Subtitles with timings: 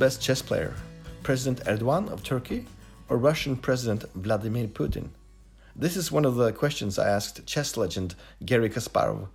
[0.00, 0.72] best chess player?
[1.22, 2.64] President Erdogan of Turkey
[3.10, 5.10] or Russian President Vladimir Putin?
[5.76, 9.28] This is one of the questions I asked chess legend Garry Kasparov,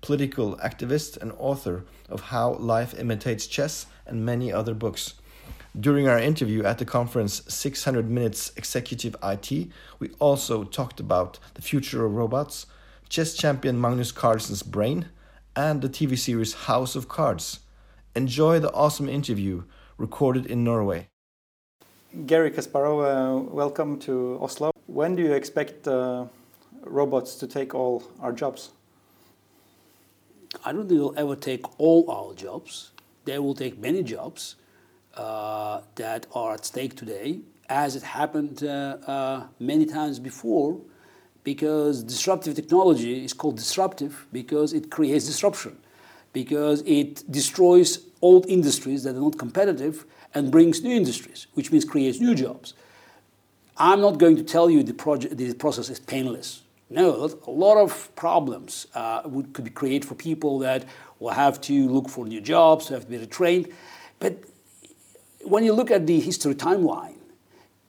[0.00, 5.14] political activist and author of How Life Imitates Chess and many other books.
[5.78, 9.50] During our interview at the conference 600 Minutes Executive IT,
[9.98, 12.66] we also talked about the future of robots,
[13.08, 15.06] chess champion Magnus Carlsen's brain,
[15.56, 17.58] and the TV series House of Cards.
[18.14, 19.64] Enjoy the awesome interview
[20.02, 21.08] recorded in Norway.
[22.26, 24.72] Garry Kasparov, uh, welcome to Oslo.
[24.86, 26.26] When do you expect uh,
[26.84, 28.72] robots to take all our jobs?
[30.64, 32.90] I don't think they'll ever take all our jobs.
[33.24, 34.56] They will take many jobs
[35.14, 38.70] uh, that are at stake today, as it happened uh,
[39.06, 40.80] uh, many times before,
[41.44, 45.74] because disruptive technology is called disruptive because it creates disruption,
[46.32, 47.90] because it destroys
[48.22, 52.74] old industries that are not competitive and brings new industries, which means creates new jobs.
[53.76, 56.62] I'm not going to tell you the, project, the process is painless.
[56.88, 60.84] No, a lot of problems uh, would, could be created for people that
[61.18, 63.72] will have to look for new jobs, have to be retrained.
[64.18, 64.44] But
[65.42, 67.16] when you look at the history timeline,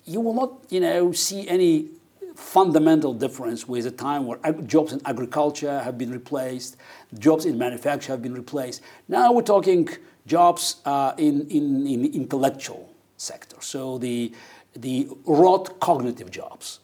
[0.05, 1.89] you will not, you know, see any
[2.35, 6.77] fundamental difference with a time where jobs in agriculture have been replaced,
[7.19, 8.81] jobs in manufacture have been replaced.
[9.07, 9.89] Now we're talking
[10.25, 14.33] jobs uh, in, in, in the intellectual sector, so the,
[14.75, 16.79] the rote cognitive jobs.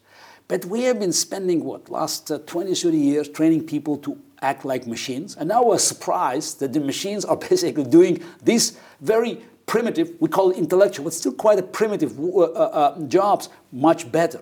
[0.47, 4.65] But we have been spending what, last uh, 20, 30 years training people to act
[4.65, 10.11] like machines, and now we're surprised that the machines are basically doing this very primitive,
[10.19, 14.41] we call it intellectual, but still quite a primitive uh, uh, jobs much better.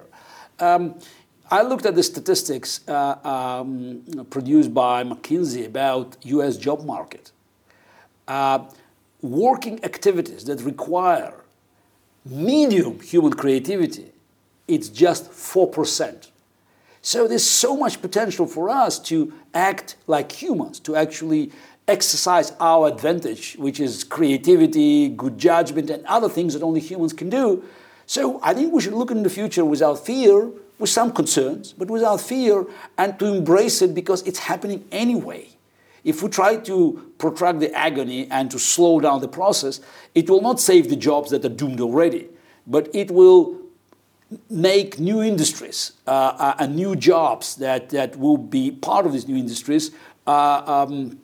[0.60, 0.96] Um,
[1.52, 6.58] I looked at the statistics uh, um, produced by McKinsey about U.S.
[6.58, 7.32] job market.
[9.22, 11.34] Working activities that require
[12.26, 14.12] medium human creativity,
[14.68, 16.28] it's just 4%.
[17.02, 21.52] So there's so much potential for us to act like humans, to actually
[21.88, 27.30] exercise our advantage, which is creativity, good judgment, and other things that only humans can
[27.30, 27.64] do.
[28.06, 31.90] So I think we should look in the future without fear, with some concerns, but
[31.90, 32.66] without fear,
[32.98, 35.48] and to embrace it because it's happening anyway.
[36.08, 39.82] If we try to protract the agony and to slow down the process,
[40.16, 42.30] it will not save the jobs that are doomed already,
[42.66, 43.60] but it will
[44.50, 49.28] make new industries uh, uh, and new jobs that, that will be part of these
[49.28, 49.92] new industries
[50.26, 51.20] uh, um,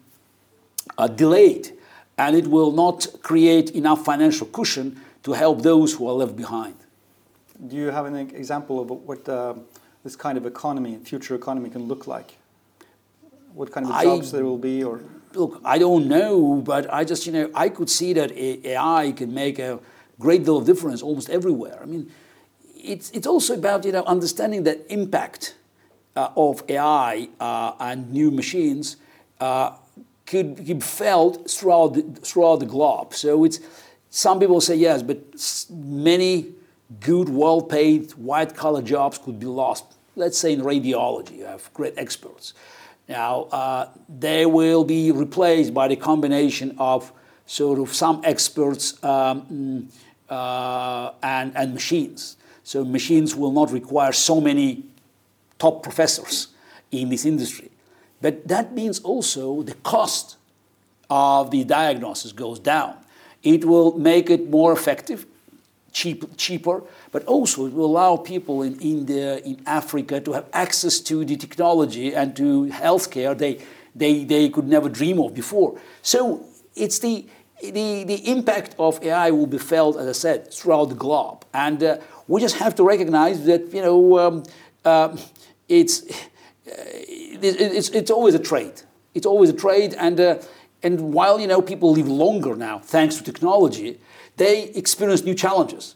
[0.97, 1.71] uh, delayed,
[2.17, 6.75] and it will not create enough financial cushion to help those who are left behind.
[7.67, 9.53] Do you have an example of what uh,
[10.03, 12.37] this kind of economy, future economy, can look like?
[13.53, 15.01] What kind of jobs I, there will be, or
[15.33, 19.33] look, I don't know, but I just you know I could see that AI can
[19.33, 19.79] make a
[20.19, 21.79] great deal of difference almost everywhere.
[21.81, 22.11] I mean,
[22.75, 25.55] it's it's also about you know understanding the impact
[26.15, 28.97] uh, of AI uh, and new machines
[29.39, 29.71] uh,
[30.25, 33.13] could be felt throughout the, throughout the globe.
[33.13, 33.59] So it's
[34.09, 35.19] some people say yes, but
[35.69, 36.53] many
[36.99, 39.85] good, well-paid, white-collar jobs could be lost.
[40.15, 42.53] Let's say in radiology, you have great experts.
[43.07, 47.11] Now uh, they will be replaced by the combination of
[47.45, 49.89] sort of some experts um,
[50.29, 52.37] uh, and, and machines.
[52.63, 54.85] So machines will not require so many
[55.59, 56.47] top professors
[56.91, 57.69] in this industry.
[58.21, 60.37] But that means also the cost
[61.09, 62.95] of the diagnosis goes down.
[63.43, 65.25] It will make it more effective,
[65.93, 70.99] cheap, cheaper, but also it will allow people in India, in Africa to have access
[70.99, 73.59] to the technology and to healthcare they,
[73.95, 75.79] they, they could never dream of before.
[76.01, 76.45] So
[76.75, 77.25] it's the,
[77.61, 81.45] the, the impact of AI will be felt, as I said, throughout the globe.
[81.53, 81.97] And uh,
[82.27, 84.43] we just have to recognize that, you know, um,
[84.83, 85.15] uh,
[85.69, 86.03] it's
[86.65, 88.81] it's, it's always a trade.
[89.13, 90.39] It's always a trade, and uh,
[90.81, 93.99] and while you know people live longer now thanks to technology,
[94.37, 95.95] they experience new challenges.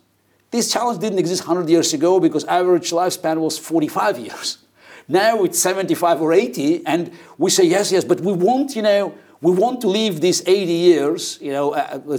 [0.52, 4.60] This challenge didn't exist 100 years ago because average lifespan was 45 years.
[5.08, 9.14] Now it's 75 or 80, and we say yes, yes, but we want you know
[9.40, 12.18] we want to live these 80 years, you know, uh,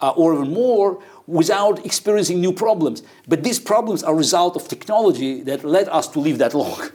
[0.00, 3.02] uh, or even more, without experiencing new problems.
[3.26, 6.90] But these problems are a result of technology that led us to live that long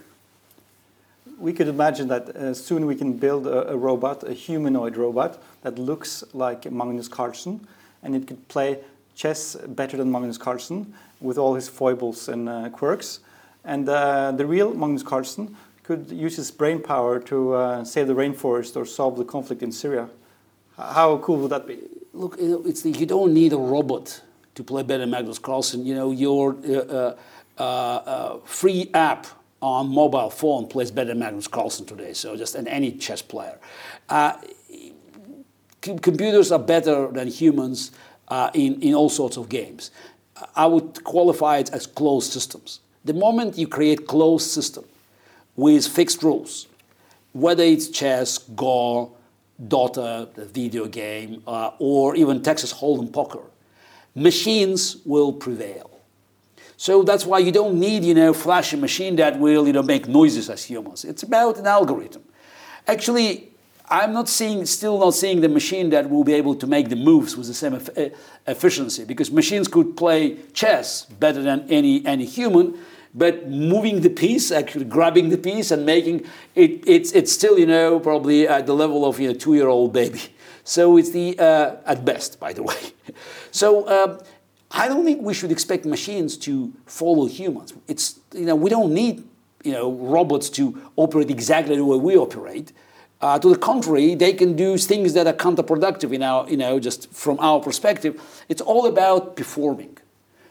[1.38, 5.42] we could imagine that uh, soon we can build a, a, robot, a humanoid robot
[5.62, 7.68] that looks like Magnus Carlsen,
[8.06, 8.80] and it could play
[9.16, 13.20] chess better than Magnus Carlsen with all his foibles and uh, quirks.
[13.66, 18.16] And uh, the real Magnus Carlsen could use his brain power to uh, save the
[18.16, 20.10] rainforest or solve the conflict in Syria.
[20.78, 21.80] How cool would that be?
[22.16, 24.22] look, it's the, you don't need a robot
[24.56, 25.86] to play better Magnus Carlsen.
[25.86, 27.16] You know, your uh,
[27.58, 29.28] uh, uh, free app
[29.62, 32.14] on mobile phone plays better Magnus Carlsen today.
[32.14, 33.58] So just an, any chess player.
[35.88, 37.92] Uh, computers are better than humans
[38.28, 39.92] uh, in, in all sorts of games.
[40.56, 42.80] I would qualify it as closed systems.
[43.06, 44.84] The moment you create closed system
[45.56, 46.68] with fixed rules,
[47.34, 49.12] whether it's chess, Go,
[49.62, 53.44] Dota, the video game, uh, or even Texas Hold'em poker,
[54.16, 55.92] machines will prevail.
[56.78, 60.08] So that's why you don't need, you know, flashy machine that will, you know, make
[60.08, 61.06] noises as humans.
[61.06, 62.24] It's about an algorithm.
[62.88, 63.55] Actually,
[63.90, 66.96] I'm not seeing, still not seeing the machine that will be able to make the
[66.96, 67.80] moves with the same
[68.48, 72.78] efficiency because machines could play chess better than any, any human,
[73.14, 77.66] but moving the piece, actually grabbing the piece and making it, it's, it's still, you
[77.66, 80.22] know, probably at the level of, you know, two-year-old baby.
[80.68, 82.76] So it's the, uh, at best, by the way.
[83.52, 84.20] So um,
[84.72, 87.74] I don't think we should expect machines to follow humans.
[87.88, 89.24] It's, you know, we don't need,
[89.64, 92.74] you know, robots to operate exactly the way we operate.
[93.26, 96.80] Uh, to the contrary, they can do things that are counterproductive in our, you know,
[96.80, 98.14] just from our perspective.
[98.50, 99.98] It's all about performing.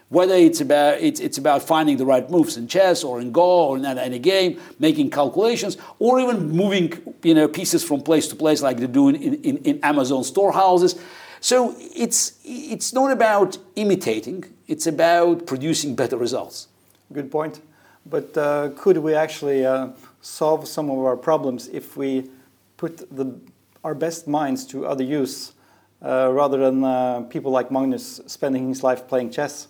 [0.09, 3.69] Whether it's about, it's, it's about finding the right moves in chess or in Go
[3.69, 6.91] or in any game, making calculations, or even moving
[7.23, 11.01] you know, pieces from place to place like they do in, in, in Amazon storehouses.
[11.39, 16.67] So it's, it's not about imitating, it's about producing better results.
[17.13, 17.61] Good point.
[18.05, 22.29] But uh, could we actually uh, solve some of our problems if we
[22.77, 23.39] put the,
[23.83, 25.53] our best minds to other use
[26.01, 29.67] uh, rather than uh, people like Magnus spending his life playing chess?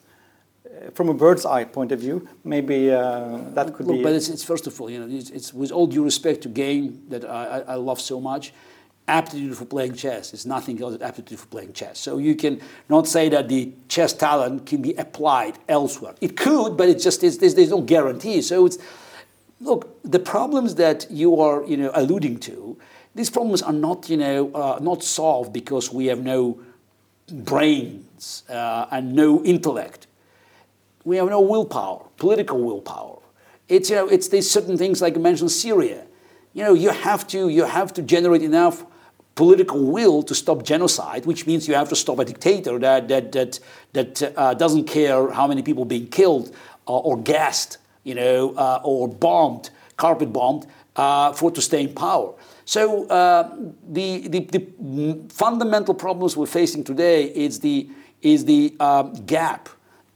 [0.66, 4.04] Uh, from a bird's eye point of view, maybe uh, that could Look, be.
[4.04, 6.50] But it's, it's, first of all, you know, it's, it's, with all due respect to
[6.50, 8.54] game that I, I love so much
[9.08, 10.34] aptitude for playing chess.
[10.34, 12.00] is nothing else than aptitude for playing chess.
[12.00, 12.60] So you can
[12.90, 16.16] not say that the chess talent can be applied elsewhere.
[16.22, 18.42] It could, but it just is, there's, there's no guarantee.
[18.42, 18.78] So it's
[19.62, 22.78] look the problems that you are you know alluding to.
[23.16, 26.60] These problems are not you know uh, not solved because we have no
[27.32, 30.08] brains uh, and no intellect.
[31.06, 33.20] We have no willpower, political willpower.
[33.68, 36.06] It's you know it's these certain things like I mentioned Syria.
[36.54, 38.86] You know you have to you have to generate enough
[39.36, 43.34] political will to stop genocide, which means you have to stop a dictator that, that,
[43.34, 43.60] that,
[43.92, 46.56] that uh, doesn't care how many people being killed
[46.88, 50.66] uh, or gassed, you know, uh, or bombed, carpet bombed,
[50.96, 52.34] uh, for to stay in power.
[52.66, 53.56] So uh,
[53.88, 57.88] the, the, the, fundamental problems we're facing today is the,
[58.24, 59.70] is the um, gap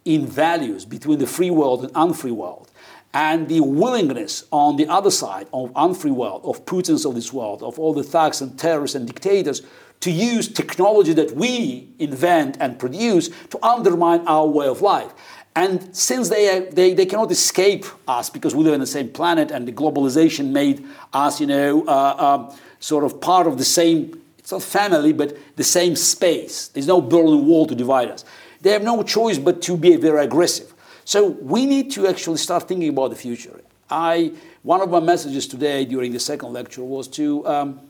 [0.04, 2.72] in values between the free world and unfree world
[3.13, 7.63] and the willingness on the other side of unfree world, of Putins of this world,
[7.63, 9.62] of all the thugs and terrorists and dictators,
[10.00, 15.13] to use technology that we invent and produce to undermine our way of life.
[15.59, 19.51] And since they, they, they cannot escape us because we live on the same planet
[19.51, 24.21] and the globalization made us, you know, uh, uh, sort of part of the same,
[24.38, 26.69] it's not family, but the same space.
[26.69, 28.23] There's no Berlin Wall to divide us.
[28.61, 30.73] They have no choice but to be very aggressive.
[31.03, 33.60] So we need to actually start thinking about the future.
[33.89, 34.31] I,
[34.63, 37.81] one of my messages today during the second lecture was to um,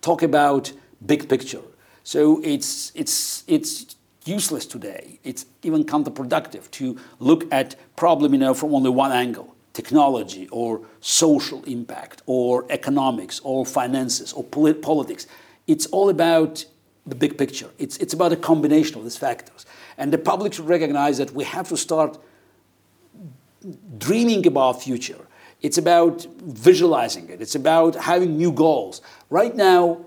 [0.00, 0.72] talk about
[1.04, 1.62] big picture.
[2.04, 3.95] So it's, it's, it's
[4.26, 5.18] useless today.
[5.24, 10.80] It's even counterproductive to look at problem you know, from only one angle technology or
[11.00, 15.26] social impact or economics or finances or polit- politics.
[15.66, 16.64] It's all about
[17.06, 17.68] the big picture.
[17.78, 19.66] It's, it's about a combination of these factors.
[19.98, 22.18] And the public should recognize that we have to start
[23.98, 25.26] dreaming about future.
[25.60, 27.42] It's about visualizing it.
[27.42, 29.02] It's about having new goals.
[29.28, 30.06] Right now,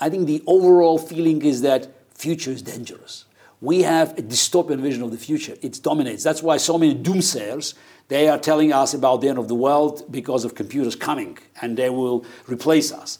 [0.00, 3.26] I think the overall feeling is that future is dangerous.
[3.60, 5.56] We have a dystopian vision of the future.
[5.60, 6.22] It dominates.
[6.22, 7.74] That's why so many doomsayers,
[8.08, 11.76] they are telling us about the end of the world because of computers coming and
[11.76, 13.18] they will replace us.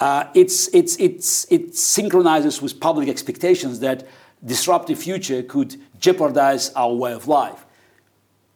[0.00, 4.06] Uh, it's, it's, it's, it synchronizes with public expectations that
[4.44, 7.64] disruptive future could jeopardize our way of life.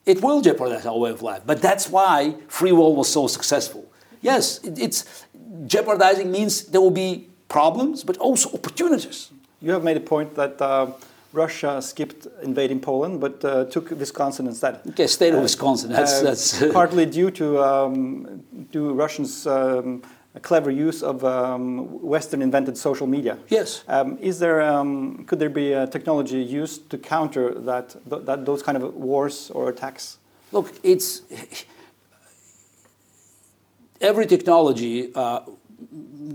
[0.05, 3.91] It will jeopardize our way of life, but that's why free will was so successful.
[4.21, 5.27] Yes, it, it's
[5.67, 9.31] jeopardizing means there will be problems, but also opportunities.
[9.61, 10.93] You have made a point that uh,
[11.33, 14.81] Russia skipped invading Poland, but uh, took Wisconsin instead.
[14.91, 15.91] Okay, state of uh, Wisconsin.
[15.91, 19.47] That's, uh, that's partly due to um, do Russians.
[19.47, 20.03] Um,
[20.41, 23.37] clever use of um, Western invented social media.
[23.49, 23.85] Yes.
[23.87, 28.47] Um, is there um, could there be a technology used to counter that, th that
[28.47, 30.19] those kind of wars or attacks?
[30.53, 31.23] Look, it's
[34.01, 35.41] every technology uh,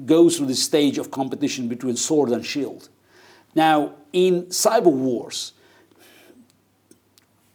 [0.06, 2.90] goes through the stage of competition between sword and shield.
[3.58, 5.54] Now, in cyber wars,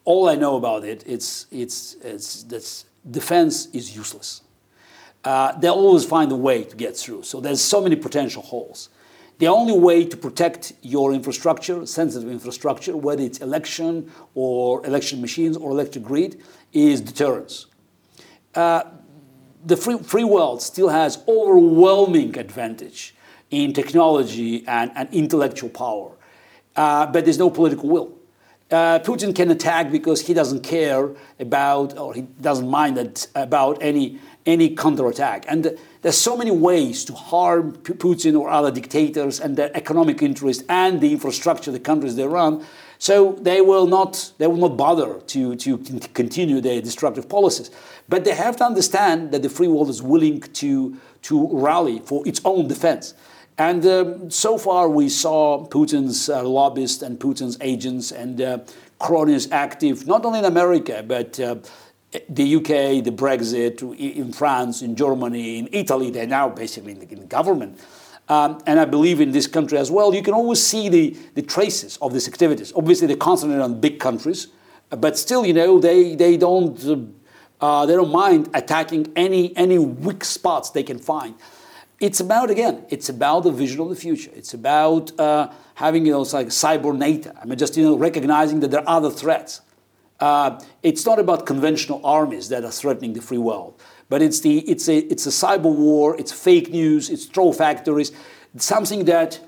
[0.04, 4.42] all I know about it, it's, it's, it's that defense is useless.
[5.22, 7.22] Uh, they'll always find a way to get through.
[7.22, 8.88] So there's so many potential holes.
[9.38, 15.56] The only way to protect your infrastructure, sensitive infrastructure, whether it's election or election machines
[15.56, 16.42] or electric grid,
[16.72, 17.66] is deterrence.
[18.56, 18.82] Uh,
[19.64, 23.14] the free, free world still has overwhelming advantage
[23.52, 26.10] in technology and, and intellectual power,
[26.74, 28.12] uh, but there's no political will.
[28.70, 33.78] Uh, Putin can attack because he doesn't care about, or he doesn't mind that, about
[33.82, 35.44] any any counterattack.
[35.46, 40.64] And there's so many ways to harm Putin or other dictators and their economic interest
[40.68, 42.64] and the infrastructure, the countries they run.
[42.98, 45.78] So they will not they will not bother to, to
[46.14, 47.70] continue their destructive policies.
[48.08, 52.26] But they have to understand that the free world is willing to, to rally for
[52.26, 53.14] its own defense.
[53.58, 58.58] And um, so far, we saw Putin's uh, lobbyists and Putin's agents and uh,
[58.98, 61.56] cronies active, not only in America, but uh,
[62.28, 67.12] the UK, the Brexit, in France, in Germany, in Italy, they're now basically in the,
[67.12, 67.78] in government.
[68.28, 71.42] Um, and I believe in this country as well, you can always see the, the
[71.42, 72.72] traces of these activities.
[72.74, 74.48] Obviously, they concentrate on big countries,
[74.90, 76.78] but still, you know, they, they, don't,
[77.60, 81.34] uh, they don't mind attacking any, any weak spots they can find
[82.02, 84.30] it's about again it's about the vision of the future.
[84.34, 87.96] It's about uh, having you know it's like cyber nato i mean just you know
[87.96, 89.62] recognizing that there are other threats.
[90.20, 94.58] Uh, it's not about conventional armies that are threatening the free world but it's the
[94.72, 98.12] it's a it's a cyber war it's fake news it's troll factories
[98.56, 99.40] something that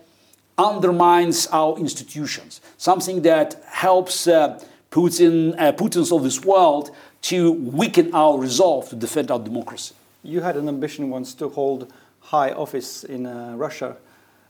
[0.59, 6.91] undermines our institutions something that helps uh, putin uh, putins of this world
[7.31, 9.95] to weaken our resolve to defend our democracy.
[10.23, 11.91] You had an ambition once to hold
[12.25, 13.97] high office in uh, Russia.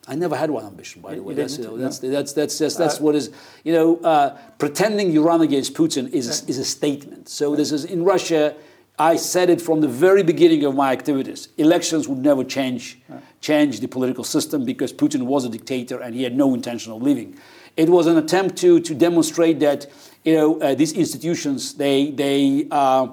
[0.06, 1.34] I never had one ambition, by the way.
[1.34, 2.10] That's, you know, that's, no?
[2.10, 3.30] that's, that's, that's, that's, uh, what is,
[3.64, 7.28] you know, uh, pretending you run against Putin is, is a statement.
[7.28, 8.54] So this is, in Russia,
[8.98, 11.48] I said it from the very beginning of my activities.
[11.56, 13.00] Elections would never change,
[13.40, 17.02] change the political system because Putin was a dictator and he had no intention of
[17.02, 17.36] leaving.
[17.76, 19.86] It was an attempt to, to demonstrate that,
[20.22, 23.08] you know, uh, these institutions, they, they uh,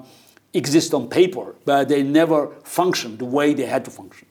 [0.52, 4.28] exist on paper, but they never function the way they had to function.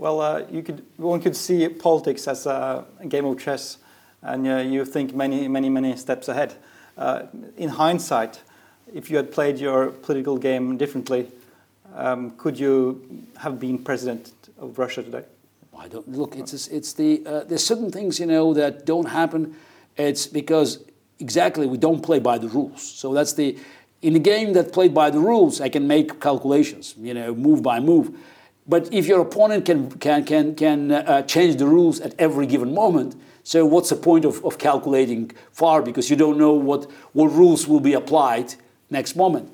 [0.00, 3.76] Well, uh, you could, one could see politics as a game of chess,
[4.22, 6.54] and uh, you think many, many, many steps ahead.
[6.96, 7.26] Uh,
[7.58, 8.40] in hindsight,
[8.94, 11.26] if you had played your political game differently,
[11.94, 15.24] um, could you have been president of Russia today?
[15.78, 16.34] I don't look.
[16.34, 19.54] It's it's the uh, there's certain things you know that don't happen.
[19.98, 20.82] It's because
[21.18, 22.80] exactly we don't play by the rules.
[22.80, 23.58] So that's the
[24.00, 26.94] in a game that played by the rules, I can make calculations.
[26.96, 28.16] You know, move by move.
[28.70, 32.72] But if your opponent can, can, can, can uh, change the rules at every given
[32.72, 37.32] moment, so what's the point of, of calculating far because you don't know what, what
[37.32, 38.54] rules will be applied
[38.88, 39.52] next moment.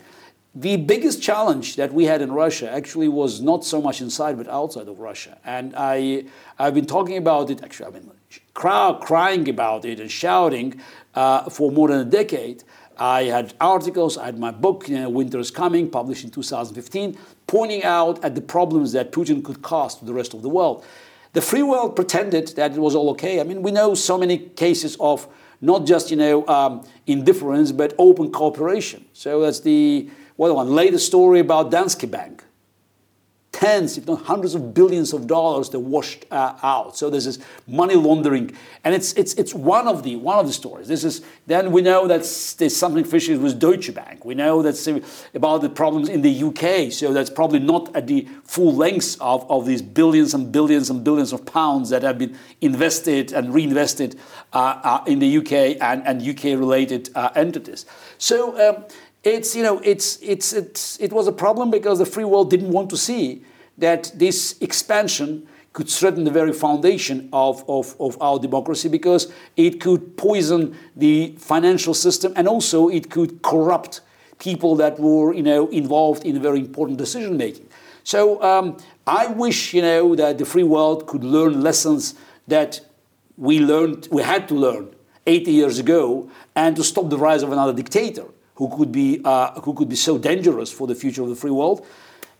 [0.54, 4.48] The biggest challenge that we had in Russia actually was not so much inside but
[4.48, 5.38] outside of Russia.
[5.46, 6.26] And I,
[6.58, 8.10] I've been talking about it, actually, I've been
[8.52, 10.78] crying about it and shouting
[11.14, 12.64] uh, for more than a decade.
[12.98, 17.18] I had articles, I had my book, you know, Winter is Coming, published in 2015,
[17.46, 20.84] pointing out at the problems that Putin could cause to the rest of the world.
[21.32, 23.40] The free world pretended that it was all okay.
[23.40, 25.28] I mean, we know so many cases of
[25.60, 29.04] not just you know um, indifference, but open cooperation.
[29.12, 32.45] So that's the what one latest story about Danske Bank
[33.56, 36.94] tens, if not hundreds of billions of dollars that washed uh, out.
[36.94, 40.52] So this is money laundering, and it's it's it's one of the one of the
[40.52, 40.88] stories.
[40.88, 42.20] This is then we know that
[42.58, 44.26] there's something fishy with Deutsche Bank.
[44.26, 44.86] We know that's
[45.34, 46.92] about the problems in the UK.
[46.92, 51.02] So that's probably not at the full length of, of these billions and billions and
[51.02, 54.18] billions of pounds that have been invested and reinvested
[54.52, 57.86] uh, uh, in the UK and, and UK related uh, entities.
[58.18, 58.36] So.
[58.68, 58.84] Um,
[59.26, 62.70] it's, you know, it's, it's, it's, it was a problem because the free world didn't
[62.70, 63.44] want to see
[63.76, 69.80] that this expansion could threaten the very foundation of, of, of our democracy because it
[69.80, 74.00] could poison the financial system and also it could corrupt
[74.38, 77.68] people that were you know, involved in very important decision making.
[78.04, 78.78] So um,
[79.08, 82.14] I wish you know, that the free world could learn lessons
[82.46, 82.80] that
[83.36, 84.94] we learned, we had to learn
[85.26, 89.60] 80 years ago and to stop the rise of another dictator who could be, uh,
[89.60, 91.86] who could be so dangerous for the future of the free world.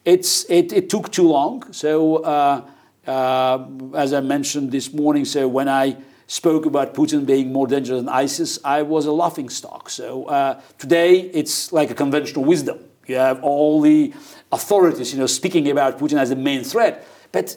[0.05, 1.73] It's, it, it took too long.
[1.73, 2.67] So, uh,
[3.07, 5.97] uh, as I mentioned this morning, so when I
[6.27, 9.89] spoke about Putin being more dangerous than ISIS, I was a laughing stock.
[9.91, 12.81] So uh, today it's like a conventional wisdom.
[13.07, 14.13] You have all the
[14.51, 17.57] authorities, you know, speaking about Putin as the main threat, but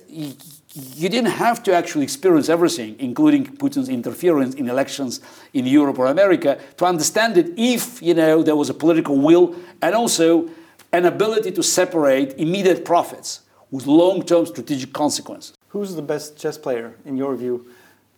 [0.75, 5.19] you didn't have to actually experience everything, including Putin's interference in elections
[5.53, 9.55] in Europe or America, to understand it if you know there was a political will
[9.81, 10.49] and also
[10.91, 15.55] an ability to separate immediate profits with long-term strategic consequences.
[15.69, 17.67] Who's the best chess player in your view,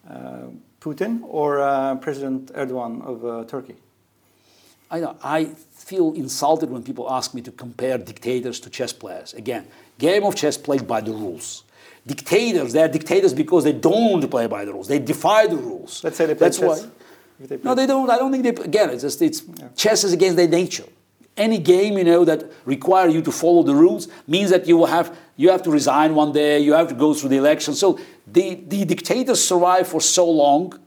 [0.09, 0.47] uh,
[0.79, 3.75] Putin or uh, President Erdogan of uh, Turkey?
[4.89, 9.33] I know I feel insulted when people ask me to compare dictators to chess players.
[9.33, 9.67] Again,
[9.99, 11.63] game of chess played by the rules
[12.05, 12.73] dictators.
[12.73, 14.87] They are dictators because they don't play by the rules.
[14.87, 16.03] They defy the rules.
[16.03, 16.83] Let's say they play That's chess.
[16.83, 16.89] why.
[17.39, 18.09] They play- No, they don't.
[18.09, 18.63] I don't think they.
[18.63, 19.43] Again, it's just it's
[19.75, 20.85] chess is against their nature.
[21.37, 24.87] Any game you know that require you to follow the rules means that you will
[24.87, 26.59] have you have to resign one day.
[26.59, 27.73] You have to go through the election.
[27.73, 30.77] So the the dictators survive for so long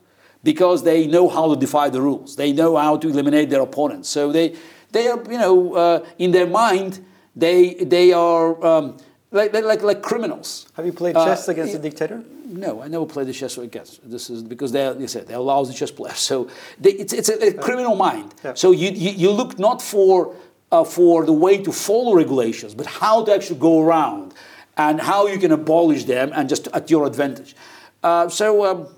[0.43, 2.37] because they know how to defy the rules.
[2.37, 4.09] They know how to eliminate their opponents.
[4.11, 4.55] So they
[4.93, 7.05] they are you know uh, in their mind
[7.35, 8.65] they they are.
[8.65, 8.97] Um,
[9.35, 10.67] like, like, like, like criminals.
[10.77, 12.23] Have you played Uh, chess against a dictator?
[12.47, 14.09] No, I never played the chess against.
[14.09, 16.19] This is because they're, like said, they're lousy chess players.
[16.19, 16.49] So
[16.79, 18.35] they, it's, it's a, a criminal mind.
[18.45, 18.55] Yeah.
[18.55, 20.35] So you, you, you look not for,
[20.71, 24.35] uh, for the way to follow regulations, but how to actually go around
[24.77, 27.57] and how you can abolish them and just at your advantage.
[28.03, 28.89] Uh, so um,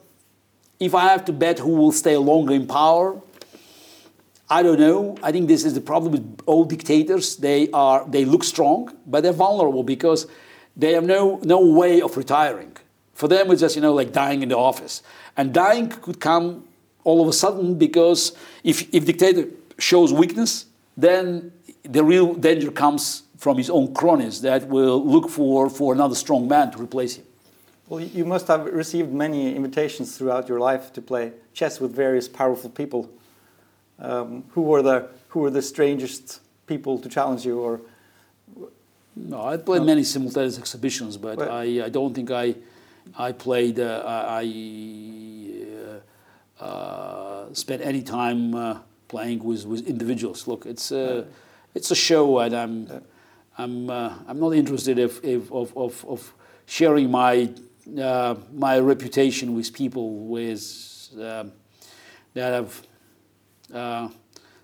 [0.79, 3.21] if I have to bet who will stay longer in power,
[4.49, 5.17] I don't know.
[5.23, 7.37] I think this is the problem with old dictators.
[7.37, 10.27] They are they look strong, but they're vulnerable because
[10.77, 12.77] they have no no way of retiring.
[13.15, 15.03] For them, it's just you know like dying in the office,
[15.37, 16.65] and dying could come
[17.03, 19.49] all of a sudden because if if dictator
[19.79, 25.69] shows weakness, then the real danger comes from his own cronies that will look for
[25.69, 27.25] for another strong man to replace him.
[27.89, 32.29] Well, you must have received many invitations throughout your life to play chess with various
[32.29, 33.09] powerful people.
[33.99, 37.81] Um, who were the who were the strangest people to challenge you, or?
[39.17, 42.55] No, I played many simultaneous exhibitions, but I, I don't think I
[43.17, 44.45] I played uh, I
[46.61, 50.47] uh, uh, spent any time uh, playing with, with individuals.
[50.47, 51.27] Look, it's a
[51.75, 53.03] it's a show, and I'm
[53.59, 56.35] I'm uh, I'm not interested if, if of, of, of
[56.67, 57.51] sharing my
[57.99, 61.53] uh, my reputation with people with um,
[62.35, 62.96] that have uh,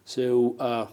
[0.05, 0.57] so.
[0.59, 0.87] Uh,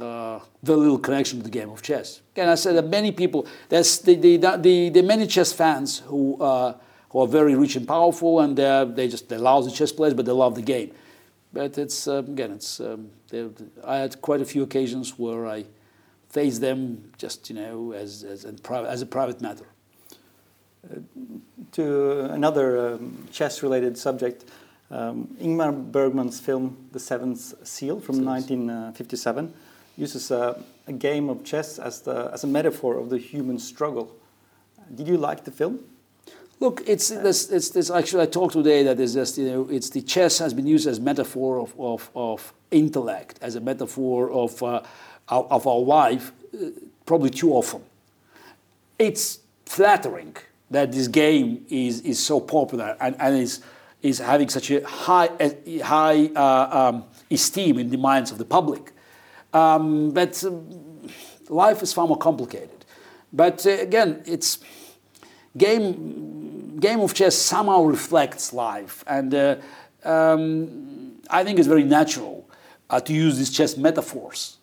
[0.00, 2.22] uh, very little connection to the game of chess.
[2.32, 6.40] Again, I said that many people, there's the, the, the, the many chess fans who,
[6.40, 6.74] uh,
[7.10, 10.14] who are very rich and powerful, and uh, they just they love the chess players,
[10.14, 10.92] but they love the game.
[11.52, 13.10] But it's um, again, it's um,
[13.84, 15.66] I had quite a few occasions where I
[16.30, 18.54] faced them just you know as as a,
[18.88, 19.66] as a private matter.
[21.72, 24.44] to another um, chess-related subject,
[24.92, 28.26] um, Ingmar Bergman's film *The Seventh Seal* from Seals.
[28.26, 29.52] 1957
[29.96, 34.14] uses a, a game of chess as the as a metaphor of the human struggle.
[34.94, 35.80] Did you like the film?
[36.60, 37.90] Look, it's this, it's this.
[37.90, 40.86] Actually, I talked today that is just you know, it's the chess has been used
[40.86, 44.82] as metaphor of, of, of intellect, as a metaphor of uh,
[45.28, 46.66] of of our life, uh,
[47.04, 47.82] probably too often.
[48.98, 50.36] It's flattering
[50.70, 53.60] that this game is, is so popular and, and is
[54.02, 55.50] is having such a high uh,
[55.84, 58.92] high uh, um, esteem in the minds of the public.
[59.52, 61.08] Um, but um,
[61.48, 62.84] life is far more complicated.
[63.32, 64.58] But uh, again, it's
[65.56, 69.56] game game of chess somehow reflects life, and uh,
[70.04, 72.48] um, I think it's very natural
[72.90, 74.58] uh, to use these chess metaphors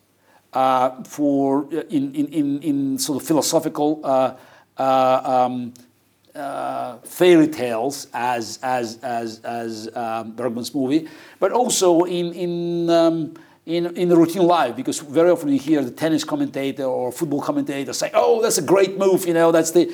[0.54, 4.02] uh, for uh, in, in, in, in sort of philosophical
[6.36, 11.08] uh, fairy tales as as as as um, Bergman's movie,
[11.40, 12.90] but also in in.
[12.90, 13.34] Um,
[13.66, 17.40] in, in the routine life, because very often you hear the tennis commentator or football
[17.40, 19.52] commentator say, "Oh, that's a great move," you know.
[19.52, 19.94] That's the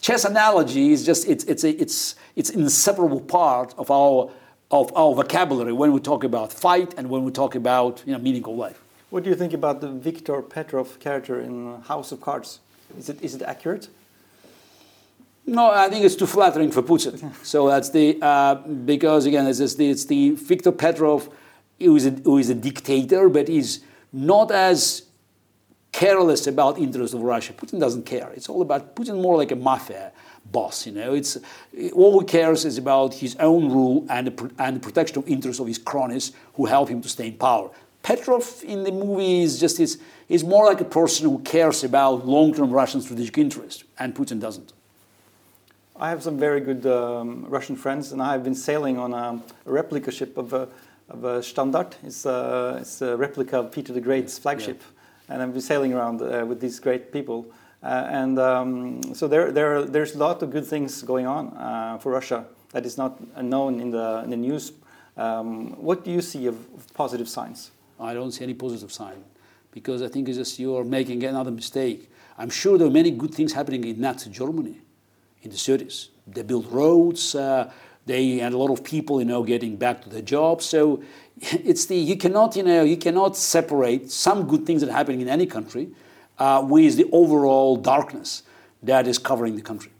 [0.00, 4.30] chess analogy is just it's it's a, it's it's inseparable part of our
[4.70, 8.18] of our vocabulary when we talk about fight and when we talk about you know
[8.18, 8.80] meaning of life.
[9.10, 12.60] What do you think about the Viktor Petrov character in House of Cards?
[12.96, 13.88] Is it is it accurate?
[15.50, 17.34] No, I think it's too flattering for Putin.
[17.44, 21.28] so that's the uh, because again, it's, the, it's the Viktor Petrov,
[21.80, 23.80] who is a, who is a dictator, but he's
[24.12, 25.02] not as
[25.90, 27.52] careless about interests of Russia.
[27.52, 28.30] Putin doesn't care.
[28.36, 30.12] It's all about Putin, more like a mafia
[30.52, 30.86] boss.
[30.86, 31.36] You know, it's
[31.94, 35.58] all he cares is about his own rule and the, and the protection of interests
[35.58, 37.70] of his cronies who help him to stay in power.
[38.04, 42.24] Petrov in the movie is just is, is more like a person who cares about
[42.24, 44.72] long-term Russian strategic interests, and Putin doesn't.
[46.00, 49.38] I have some very good um, Russian friends, and I have been sailing on a,
[49.66, 50.66] a replica ship of a,
[51.10, 51.92] of a Shtandart.
[52.02, 54.82] It's a, it's a replica of Peter the Great's flagship,
[55.28, 57.52] and I've been sailing around uh, with these great people.
[57.82, 61.98] Uh, and um, so there, there, there's a lot of good things going on uh,
[61.98, 64.72] for Russia that is not known in the, in the news.
[65.18, 67.72] Um, what do you see of, of, positive signs?
[67.98, 69.22] I don't see any positive sign
[69.70, 72.10] because I think it's just you're making another mistake.
[72.38, 74.80] I'm sure there are many good things happening in Nazi Germany
[75.42, 76.08] in the cities.
[76.26, 77.34] They build roads.
[77.34, 77.70] Uh,
[78.06, 80.64] they and a lot of people, you know, getting back to their jobs.
[80.64, 81.02] So
[81.40, 85.20] it's the you cannot, you know, you cannot separate some good things that are happening
[85.20, 85.90] in any country
[86.38, 88.42] uh, with the overall darkness
[88.82, 89.92] that is covering the country.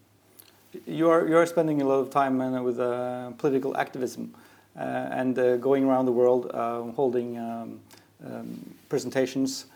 [0.87, 4.35] You are you are spending a lot of time uh, with uh, political activism
[4.77, 6.51] uh, and uh, going around the world,
[6.95, 7.81] holding um,
[8.25, 9.67] um, presentations,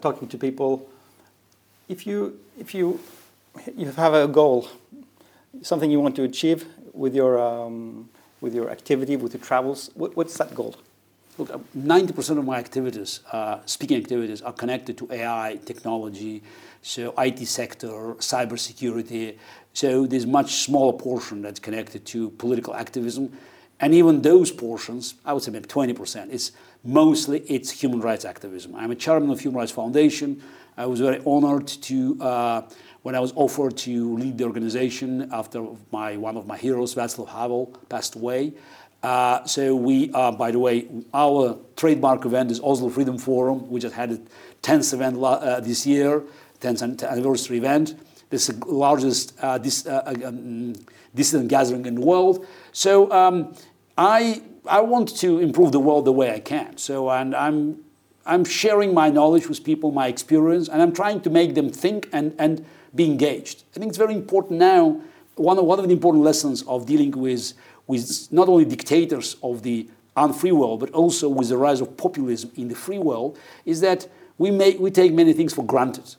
[0.00, 0.88] talking to people.
[1.88, 3.00] If you if you
[3.76, 4.68] you have a goal,
[5.62, 8.08] something you want to achieve with your um,
[8.40, 10.76] with your activity, with your travels, what, what's that goal?
[11.38, 16.42] Look, 90% of my activities, uh, speaking activities, are connected to AI, technology,
[16.82, 19.36] so IT sector, cybersecurity.
[19.72, 23.32] So there's much smaller portion that's connected to political activism.
[23.80, 28.74] And even those portions, I would say maybe 20%, is mostly it's human rights activism.
[28.74, 30.42] I'm a chairman of Human Rights Foundation.
[30.76, 32.62] I was very honored to, uh,
[33.02, 37.28] when I was offered to lead the organization after my, one of my heroes, Václav
[37.28, 38.54] Havel, passed away.
[39.02, 43.70] Uh, so we, uh, by the way, our trademark event is Oslo Freedom Forum.
[43.70, 44.20] We just had a
[44.62, 46.24] 10th event uh, this year,
[46.60, 47.94] 10th anniversary event.
[48.30, 50.74] This is the largest uh, this, uh, uh, um,
[51.14, 52.46] dissident gathering in the world.
[52.72, 53.54] So um,
[53.96, 56.76] I, I want to improve the world the way I can.
[56.76, 57.84] So and I'm,
[58.28, 62.08] I'm sharing my knowledge with people, my experience, and I'm trying to make them think
[62.12, 62.64] and, and
[62.94, 63.64] be engaged.
[63.74, 65.00] I think it's very important now.
[65.34, 67.54] One of, one of the important lessons of dealing with
[67.88, 72.52] with not only dictators of the unfree world, but also with the rise of populism
[72.54, 76.14] in the free world, is that we, make, we take many things for granted.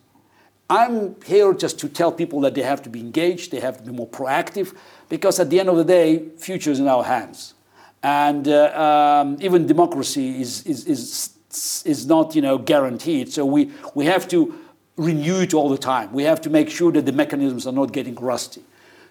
[0.70, 3.84] I'm here just to tell people that they have to be engaged, they have to
[3.84, 4.76] be more proactive,
[5.10, 7.54] because at the end of the day, future is in our hands.
[8.02, 11.39] And uh, um, even democracy is, is, is,
[11.86, 13.32] is not you know, guaranteed.
[13.32, 14.54] So we, we have to
[14.98, 16.12] renew it all the time.
[16.12, 18.62] We have to make sure that the mechanisms are not getting rusty.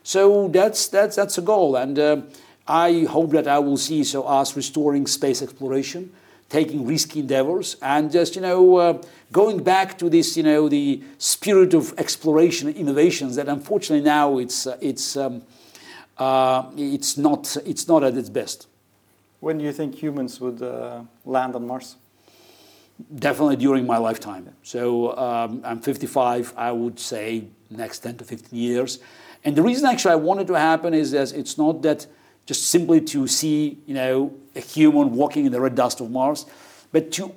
[0.02, 1.76] So that's, that's, that's a goal.
[1.76, 2.22] And uh,
[2.68, 6.12] I hope that I will see so us restoring space exploration,
[6.50, 11.02] taking risky endeavors, and just you know uh, going back to this you know the
[11.16, 15.42] spirit of exploration and innovations that unfortunately now it's uh, it's um,
[16.18, 18.66] uh, it's not it's not at its best.
[19.40, 21.96] When do you think humans would uh, land on Mars?
[23.14, 24.54] Definitely during my lifetime.
[24.62, 26.52] So um, I'm 55.
[26.56, 28.98] I would say next 10 to 15 years.
[29.44, 32.06] And the reason actually I want it to happen is that it's not that
[32.46, 36.46] just simply to see, you know, a human walking in the red dust of Mars.
[36.92, 37.34] But to,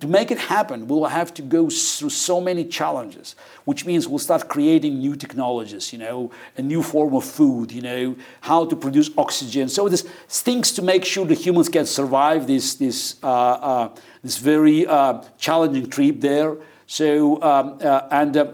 [0.00, 4.18] to make it happen, we'll have to go through so many challenges, which means we'll
[4.18, 8.76] start creating new technologies, you know, a new form of food, you know, how to
[8.76, 9.68] produce oxygen.
[9.68, 13.88] So there's things to make sure the humans can survive this, this, uh, uh,
[14.22, 16.56] this very uh, challenging trip there.
[16.86, 18.52] So, um, uh, and uh,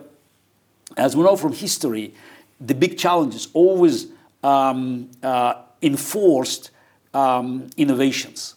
[0.97, 2.15] as we know from history,
[2.61, 4.07] the big challenge is always
[4.45, 6.71] um, uh, enforced
[7.15, 8.55] um, innovations.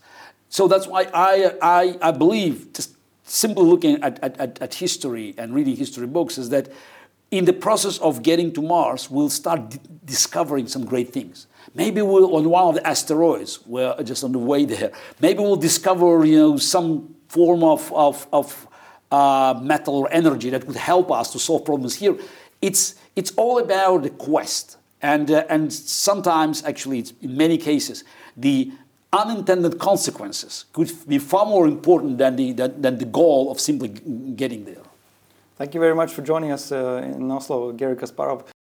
[0.54, 5.52] So that's why I, I, I believe, just simply looking at, at, at, history and
[5.52, 6.72] reading history books, is that
[7.32, 11.48] in the process of getting to Mars, we'll start discovering some great things.
[11.74, 14.92] Maybe we'll on one of the asteroids, we're just on the way there.
[15.20, 18.68] Maybe we'll discover, you know, some form of, of, of
[19.10, 22.16] uh, metal or energy that would help us to solve problems here.
[22.62, 24.78] It's, it's all about the quest.
[25.02, 28.04] And, uh, and sometimes, actually, in many cases,
[28.38, 28.72] the
[29.13, 33.89] unintended consequences could be far more important than the, than, than the goal of simply
[34.36, 34.84] getting there.
[35.56, 38.53] Thank you very much for joining us uh, in Oslo, Garry Kasparov.